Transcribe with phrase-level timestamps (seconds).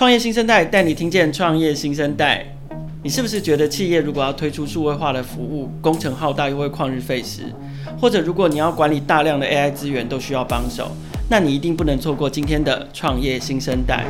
[0.00, 2.42] 创业新生代带你听见创业新生代。
[3.02, 7.42] 你是不是觉得企业如果要推出数位化的服务，工程浩大又会旷日费时？
[8.00, 10.90] 或者如果你要管理大量的 AI 资源，都需要帮手，
[11.28, 14.06] 那你一定不能错过今天的创业新生代。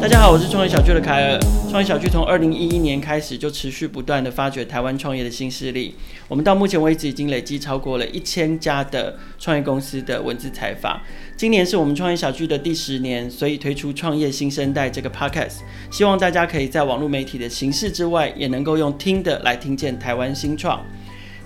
[0.00, 1.40] 大家好，我是创业小聚的凯尔。
[1.68, 5.92] 创业小聚从二零一一年开始就持续不断地发掘台湾创业的新势力。
[6.28, 11.00] 我们到目前为止已经累计超过了一千家的创业公司的文字采访。
[11.36, 15.58] 今年是我们创业小聚的第十年，所以推出创业新生代这个 podcast，
[15.90, 20.80] 希望大家可以在网络媒体的形式之外，也能够用听的来听见台湾新创。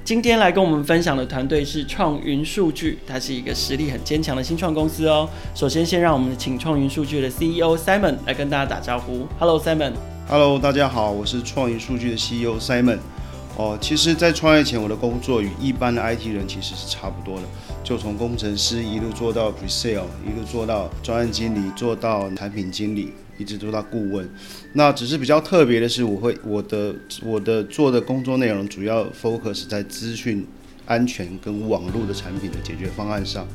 [0.05, 5.29] 今天来跟我们分享的团队是创云数据，它是一个实力很坚强的新创公司哦。
[5.55, 9.29] 首先，先让我们请创云数据的 CEO Simon 来跟大家打招呼。
[9.39, 9.93] Hello Simon。
[10.29, 12.99] Hello，大家好，我是创云数据的 CEO Simon。
[13.57, 17.43] 哦，其实，在创业前，我的工作与一般的 IT 人其实是差不多的，
[17.85, 23.13] 就从工程师一路做到 Pre-sale，一路做到专案经理，做到产品经理。
[23.39, 24.29] 一直做到顾问，
[24.75, 30.47] 那只是比较特别的是，我会我的我的做的工作内容主要 focus 在资讯
[30.87, 33.47] 安全跟网络的产品的解决方案上，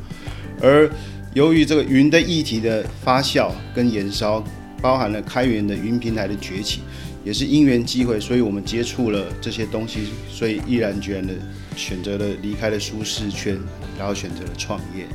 [0.62, 0.90] 而
[1.34, 4.44] 由于这个云的议题的发酵跟延烧，
[4.82, 6.82] 包含了开源的云平台的崛起，
[7.24, 11.34] 也是因缘机会，所以我们接触了这些东西，所以毅然决然的
[11.76, 13.58] 选择了离开了舒适圈，
[14.00, 15.06] 然后选择了创业。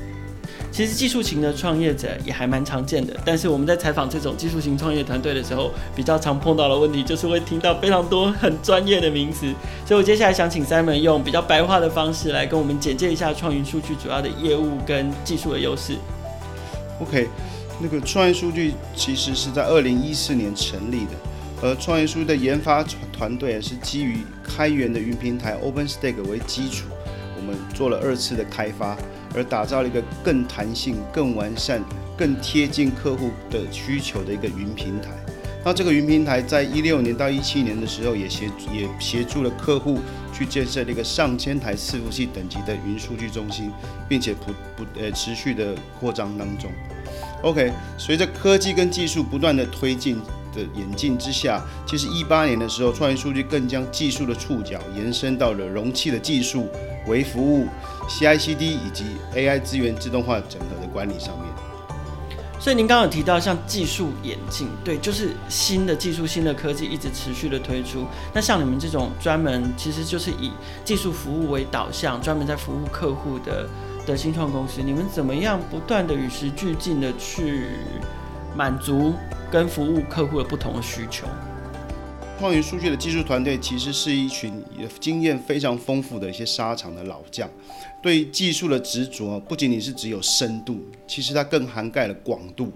[0.71, 9.53] 其实技术型的创业者也还蛮常见的，但是我们在采访这种技术型创业团队的时候，比较常碰到的问题就是会听到非常多很专业的名词。
[9.85, 15.97] 所以我接下来想请 Simon 用比较白话的方式来跟我们简介一下创云数据主要的业务跟技术的优势。
[17.01, 17.29] OK，
[17.79, 21.11] 那个创云数据其实是在二零一四年成立的，
[21.61, 22.83] 而创云数据的研发
[23.13, 26.87] 团队是基于开源的云平台 OpenStack 为基础，
[27.37, 28.97] 我们做了二次的开发。
[29.35, 31.83] 而打造了一个更弹性、更完善、
[32.17, 35.11] 更贴近客户的需求的一个云平台。
[35.65, 40.01] 那这个云平台在一六年到一七年的时候，也协也协助了客户
[40.33, 43.71] 去建设了一个上千台伺服器等级的云数据中心，
[44.09, 46.69] 并且不不呃持续的扩张当中。
[47.43, 50.21] OK，随着科技跟技术不断的推进
[50.55, 56.69] 的演进之下，其实一八年的时候，创业数据更将技术的触角延伸到了容器的技术、
[57.07, 57.67] 微服务、
[58.09, 59.05] CI/CD 以及
[59.35, 61.49] AI 资源自动化整合的管理上面。
[62.61, 68.07] 所以您刚刚有提到像技术演进，对，就是新的技术、新的科技一直持续的推出。
[68.33, 70.53] 那像你们这种专门其实就是以
[70.85, 73.69] 技术服务为导向，专门在服务客户的
[74.07, 77.71] 的新创公司，你们怎么样不断的与时俱进的去
[78.57, 79.15] 满足
[79.51, 81.27] 跟服务客户的不同的需求？
[82.39, 84.53] 创云数据的技术团队其实是一群
[84.99, 87.49] 经验非常丰富的一些沙场的老将，
[88.03, 92.73] 对技术的执着不仅仅是只有深度，其实它更涵盖了广度。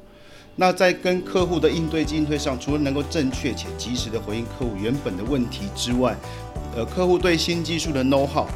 [0.54, 6.16] 那在跟客户的应对进退上，除了能够正确且及时的回应客户原本的问题之外，
[6.76, 8.46] 呃，客户对新技术的 know how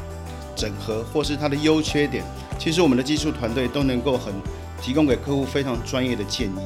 [0.55, 2.23] 整合或是它的优缺点，
[2.57, 4.33] 其实我们的技术团队都能够很
[4.81, 6.59] 提供给客户非常专业的建议。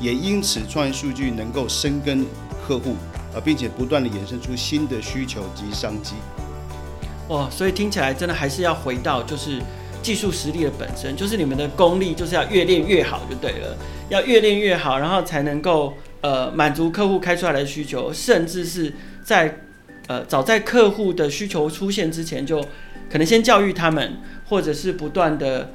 [0.00, 2.24] 也因此，创业数据能够深耕
[2.66, 2.96] 客户，
[3.34, 6.14] 呃，并且不断地衍生出新的需求及商机。
[7.28, 9.60] 哇，所以听起来真的还是要回到就是
[10.02, 13.76] 技术实力的本身，就是你们的功力就是要越练越好就对了，
[14.08, 19.60] 要越练越好，然后才能够呃满足客户开出来的需求，甚至是在
[20.06, 22.60] 呃早在客户的需求出现之前，就
[23.10, 24.16] 可能先教育他们，
[24.48, 25.70] 或者是不断的。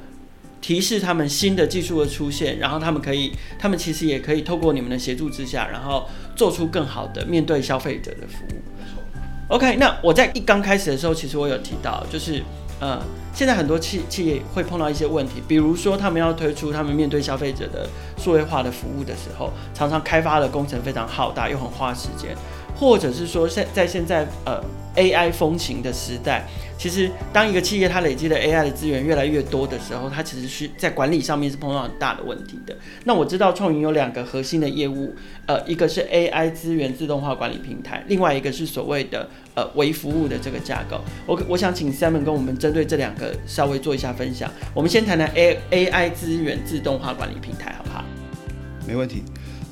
[0.66, 8.58] 提示他们新的技术的出现，然后他们可以，他们其实也可以透过你们的协助之下，然后做出更好的面对消费者的服务。
[8.76, 9.00] 没错
[9.46, 12.42] OK，那我在一刚开始的时候，其实我有提到，就是
[12.80, 13.00] 呃，
[13.32, 17.88] 现在很多企企业会碰到一些问题，比如说他们要推出他们面对消费者的
[18.18, 22.36] 数位化的服务的时候，常常开发的工程非常浩大，又很花时间。
[22.74, 24.60] 或者是说，现在现在呃
[24.96, 26.44] AI 风行的时代，
[26.78, 32.76] 其实当一个企业它累积的 AI 的资源越来越多的时候，它其实是在管理上面是碰到很大的问题的。
[33.04, 35.14] 那我知道创云有两个核心的业务，
[35.46, 41.00] 呃，一个是 AI 资源自动化管理平台，另外一个是所谓的呃微服务的这个架构。
[41.26, 44.50] 我我想请 Simon 跟我们针对这两个稍微做一下分享。
[44.74, 48.04] 我们先谈谈 A AI 资源自动化管理平台，好不好？
[48.86, 49.22] 没问题。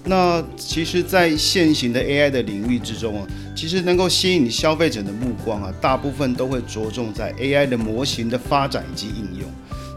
[0.06, 9.48] 那其实，在现行的 AI 的领域之中啊，其实能够吸引消费者的目光啊，大部分都会着重在 AI 的模型的发展以及应用。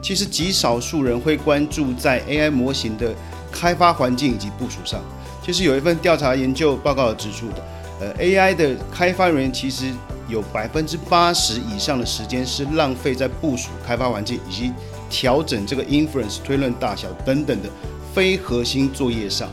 [0.01, 3.13] 其实极少数人会关注在 AI 模型的
[3.51, 5.01] 开发环境以及部署上。
[5.43, 7.63] 其实有一份调查研究报告指出的，
[7.99, 9.91] 呃，AI 的开发人员其实
[10.29, 14.71] 有百分之八十以上的时间是浪费在部署开发环境以及
[15.09, 17.69] 调整这个 inference 推论大小等等的
[18.13, 19.49] 非核心作业上。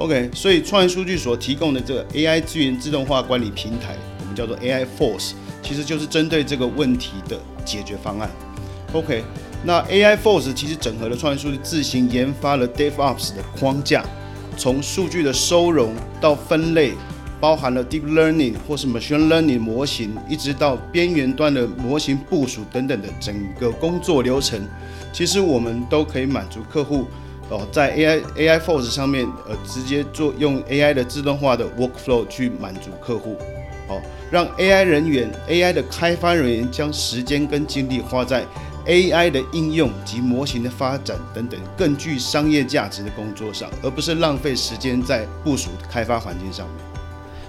[0.00, 5.32] ，OK，所以创业数据所提供的这个 AI 资源自动化管理平台，我们叫做 AI Force，
[5.62, 8.30] 其实就是针对这个问题的解决方案。
[8.94, 9.22] OK，
[9.62, 14.02] 那 AI Force 其实整合了创业数据自行研发了 DevOps 的框架，
[14.56, 16.94] 从数据的收容到分类。
[17.40, 24.60] 包含了 deep learning 或是 machine learning 模型，一直到边缘端的模型部署等等的整个工作流程，
[25.10, 27.06] 其实我们都可以满足客户
[27.50, 33.36] 哦，在 AI AI Force 上面呃直接做用 AI 的自动化的 workflow 去满足客户，
[33.88, 34.00] 哦，
[34.30, 38.44] 让 AI 人员 AI 的开发人员将时间跟精力花在
[38.86, 46.76] AI 的应用及模型的发展等等更具商业价值的工作上，而不是浪费时间在部署开发环境上面。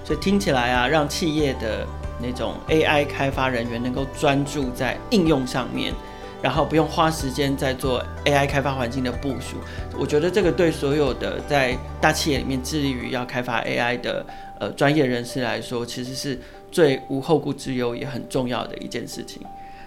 [0.03, 1.85] 所以听起来啊，让企业的
[2.19, 5.93] 那种 AI 开发人员能够专注在应用上面，
[6.41, 9.57] 然后不用花时间在做 AI 开发环境的部署。
[9.97, 14.25] 我觉得这个对所有的在大企业里面致力于要开发 AI 的
[14.59, 16.39] 呃专业人士来说，其实是
[16.71, 19.41] 最无后顾之忧也很重要的一件事情。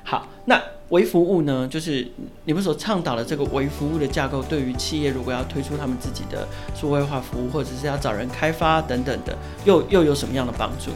[0.06, 0.60] 好，那
[0.90, 1.66] 微服务呢？
[1.66, 2.06] 就是
[2.44, 9.34] 你们所倡导的这个微服务的架构，对于企业如果要推出他们自己的数位化服务，或者是要找人开发等等的，
[9.64, 10.90] 又又有什么样的帮助？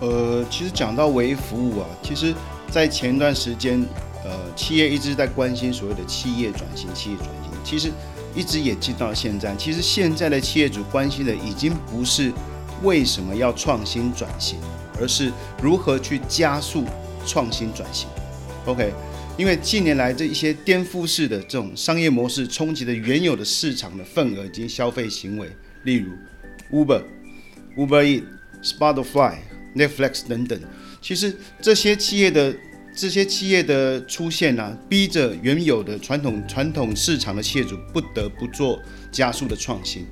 [0.00, 2.32] 呃，其实讲到微服务啊，其实，
[2.70, 3.84] 在前一段时间，
[4.24, 7.90] 呃，企业一直在关心所谓的企业转型，企业转型，其实
[8.34, 9.54] 一直也进到现在。
[9.56, 12.32] 其实现在的企业主关心的已经不是
[12.82, 14.58] 为什么要创新转型，
[15.00, 15.32] 而是
[15.62, 16.84] 如何去加速
[17.26, 18.08] 创新转型。
[18.66, 18.92] OK，
[19.38, 25.50] 因为近年来这一些颠覆式的这种商业模式冲击的原有的市场的份额以及消费行为，
[25.84, 26.12] 例如
[26.70, 27.02] Uber、
[27.74, 28.24] Uber Eats、
[28.62, 29.36] Spotify、
[29.74, 30.60] Netflix 等等，
[31.00, 32.54] 其实这些企业的
[32.94, 38.78] 这些企业的出现呢、逼着原有的传统传统市场的企业主不得不做
[39.10, 40.06] 加速的创新。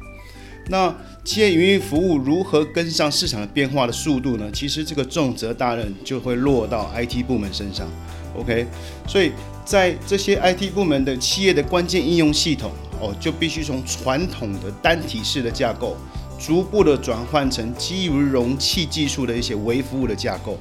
[0.70, 0.94] 那
[1.24, 4.50] 企业营服务如何跟上市场的变化的速度呢？
[4.52, 7.88] 其实这个重责大任就会落到 IT 部门身上。
[8.36, 8.66] OK，
[9.06, 9.32] 所以
[9.64, 12.70] 在这些 IT 部门的企业的关键应用系统
[13.00, 15.96] 哦，就必须从传统的单体式的架构，
[16.38, 20.58] 逐步的转换成基于容器技术的一些微服务的架构，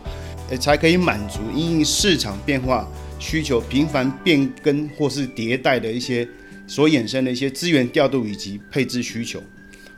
[0.49, 2.87] 诶，才可以满足因应市场变化
[3.19, 6.27] 需求频繁变更或是迭代的一些
[6.67, 9.41] 所衍生的一些资源调度以及配置需求。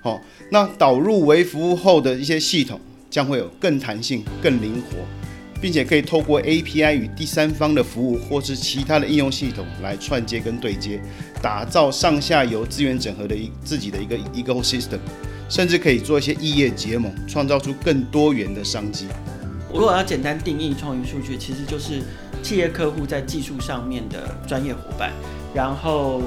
[0.01, 2.79] 好、那导入微服务后的一些系统
[3.09, 4.97] 将会有更弹性、更灵活。
[5.61, 11.01] 并且可以透过 API 与第三方的服务或是其他的应用系统来串接跟对接，
[11.41, 14.99] 打造上下游资源整合的一自己的一个 ecosystem，
[15.49, 19.07] 甚至可以做一些异业结盟，创造出更多元的商机。
[19.74, 22.01] 如果要简单定义创意数据，其实就是
[22.42, 25.12] 企业客户在技术上面的专业伙伴，
[25.54, 26.21] 然后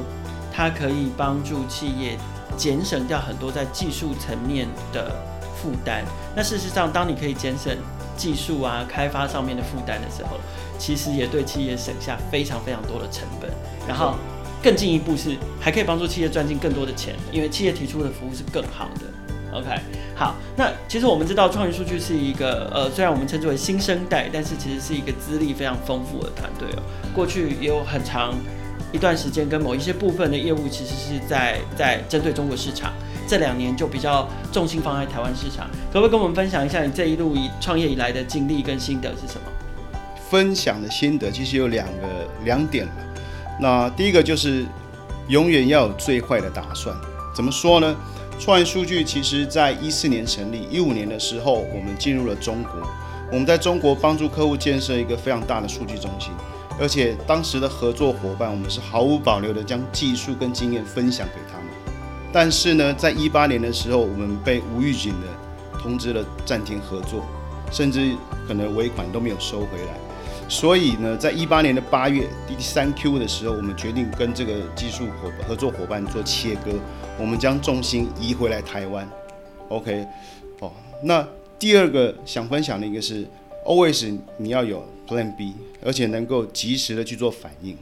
[0.53, 2.17] 它可以帮助企业
[2.57, 5.11] 节省掉很多在技术层面的
[5.61, 6.05] 负担。
[6.37, 7.77] 那事实上，当你可以节省
[8.17, 10.39] 技术啊，开发上面的负担的时候，
[10.79, 13.51] 其实也对企业省下非常非常多的成本。
[13.89, 14.15] 然后
[14.63, 19.59] 更进一步是，还可以帮助企业赚进更多的钱，因为企业提出的服务是更好的。
[19.59, 19.69] OK，
[20.23, 26.83] 好，那其实我们知道创业数据是一个呃，虽然我们称之为新生代，但是其实是一个资历非常丰富的团队哦。
[27.13, 28.33] 过去也有很长
[28.93, 32.93] 一段时间跟某一些部分的业务，其实是在在针对中国市场。
[33.27, 39.51] 这两年就比较重心放在台湾市场，可不可以跟我们分享一下你这一路以创业以来的经历跟心得是什么？
[40.31, 42.87] 分享的心得其实有两个两点。
[43.59, 44.65] 那第一个就是
[45.27, 46.95] 永远要有最坏的打算。
[47.35, 47.97] 怎么说呢？
[48.43, 52.73] 创元数据其实在一四年成立，一五年的时候我们进入了中国，
[53.31, 56.33] 我们在中国帮助客户建设一个非常大的数据中心，
[56.77, 61.69] 而且当时的合作伙伴，我们是毫无保留的将技术跟经验分享给他们。
[62.33, 67.25] 但是呢，在一八年的时候，我们被无预警的通知了暂停合作，
[67.71, 68.17] 甚至
[68.49, 69.95] 可能尾款都没有收回来。
[70.53, 76.73] 所以呢，在一八年的八月第三 Q 的时候，我们决定跟这个技术伙合作伙伴做切割，
[77.19, 79.09] 我们将重心移回来台湾。
[79.71, 80.07] OK，
[80.61, 80.71] 哦，
[81.05, 81.27] 那
[81.59, 83.27] 第二个想分享的一个是
[83.65, 87.75] ，always 你要有 Plan B，而且能够及时的去做反应。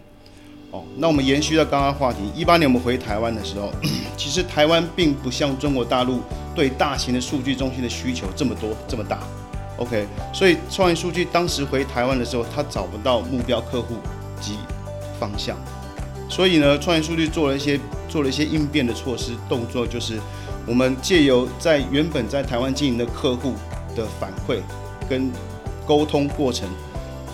[0.71, 3.73] 哦，那我们延续到刚刚话题，一八年我们回台湾的时候，
[4.17, 6.21] 其实台湾并不像中国大陆
[6.55, 9.19] 对大型的数据中心的需求这么多这么大
[9.81, 13.97] ，OK，所以创业数据当时回台湾的时候，他找不到目标客户
[14.41, 14.55] 及
[15.19, 15.59] 方向，
[16.29, 20.21] 所以呢，创业数据做了一些做了一些应变的措施动作，就是
[20.67, 23.55] 我们借由在原本在台湾经营的客户
[23.97, 24.61] 的反馈
[25.09, 25.31] 跟
[25.85, 26.69] 沟通过程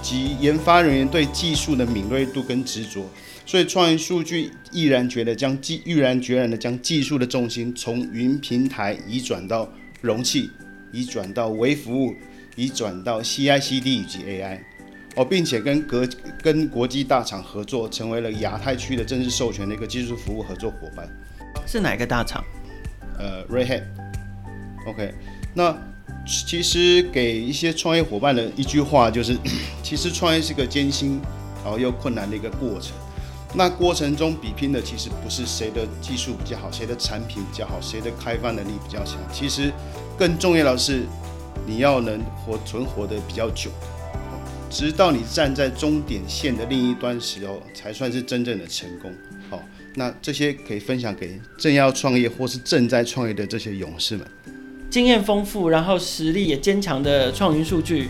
[0.01, 3.05] 及研发人员对技术的敏锐度跟执着。
[3.45, 9.69] 所以创业数据毅然决然将技毅然决然的将技术的重心从云平台移转到
[10.01, 10.51] 容器，
[10.91, 12.13] 移转到微服务，
[12.57, 14.59] 移转到 CI/CD 以及 AI。
[15.15, 16.09] 哦，并且跟国
[16.43, 21.09] 跟国际大厂合作，成为了亚太区的正式授权的一个技术服务合作伙伴。
[21.67, 22.45] 是哪个大厂？
[23.19, 23.83] 呃，Red Hat。
[24.87, 25.15] OK，
[25.55, 25.75] 那
[26.27, 29.35] 其实给一些创业伙伴的一句话就是，
[29.83, 31.19] 其实创业是个艰辛
[31.65, 32.93] 然后又困难的一个过程。
[33.55, 39.17] 那过程中比拼的其实不是谁的技术比较好，谁的产品比较好，谁的开发能力比较强。
[39.33, 39.73] 其实
[40.19, 41.07] 更重要的是，
[41.65, 43.71] 你要能活存活的比较久。
[44.69, 49.13] 直到你站在终点线的另一端时候，才算是真正的成功。
[49.49, 49.63] 好，
[49.95, 54.27] 那这些可以分享给正要创业或是正在创业的这些勇士们。
[54.91, 58.09] 经验丰富，然后实力也坚强的创云数据，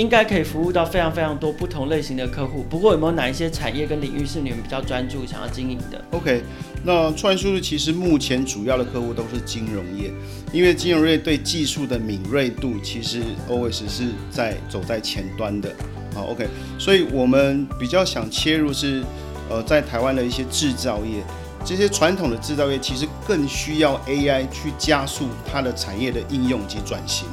[0.00, 2.64] 应该可以服务到非常非常多不同类型的客户。
[2.70, 6.42] 不过，有没有哪一些产业跟领域是你们比较专注想要经营的？OK，
[6.82, 10.10] 那创云数据其实目前主要的客户都是金融业，
[10.54, 15.70] 因为金融业对技术的敏锐度其实 always 是在走在前端的。
[16.14, 19.04] 好，OK，所以我们比较想切入是，
[19.50, 21.22] 呃，在台湾的一些制造业，
[21.62, 27.28] 这些传统的制造业其实更需要 AI 去加速它的产业的应用及转型。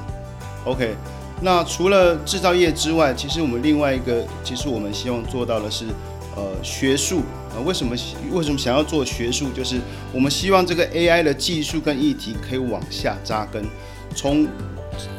[0.65, 0.95] OK，
[1.41, 5.85] 那除了制造业之外，其实我们另外一个，其实我们希望做到的是，
[6.35, 7.21] 呃，学术。
[7.55, 7.95] 呃，为什么
[8.31, 9.49] 为什么想要做学术？
[9.51, 9.79] 就是
[10.11, 13.63] 我们希望这个 AI 的技术跟议题可以往下扎根，
[14.15, 14.47] 从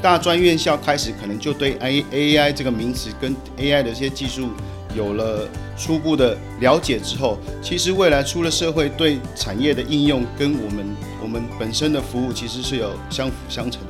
[0.03, 4.49] 大专院校开始，可能就对 A A I 这个名词跟 A I 的这些技术
[4.97, 10.87] 有了初步的了解之后，其实未来出了社会，对产业的应用跟我们
[11.23, 13.81] 我们本身的服务其实是有相辅相成。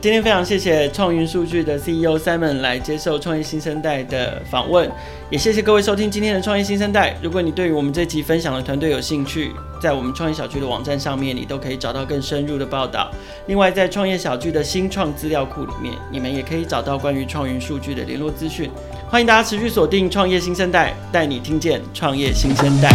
[0.00, 4.88] 今天非常谢谢创云数据的 CEO Simon 来接受创业新生代的访问，
[5.28, 7.16] 也谢谢各位收听今天的创业新生代。
[7.20, 9.50] 如果你对于我们这集分享的团队有兴趣，
[9.82, 13.10] 在我们创业小聚的网站上面，你都可以找到更深入的报道。
[13.48, 18.70] 另外，在创业小聚的新创资料库里面，你们也可以找到关于创云数据的联络资讯。
[19.08, 22.88] 欢迎大家持续锁定创业新生代，带你听见创业新生代。